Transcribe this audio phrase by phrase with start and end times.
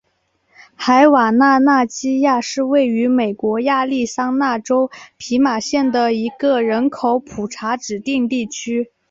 [0.75, 8.91] 海瓦纳纳基亚是位于美国亚利桑那州皮马县的一个人口普查指定地区。